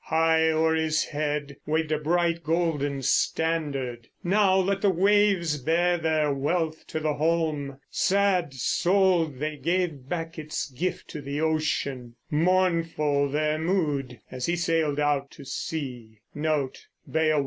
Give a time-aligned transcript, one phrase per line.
[0.05, 6.33] High o'er his head waved a bright golden standard Now let the waves bear their
[6.33, 7.77] wealth to the holm.
[7.91, 14.55] Sad souled they gave back its gift to the ocean, Mournful their mood as he
[14.55, 16.21] sailed out to sea.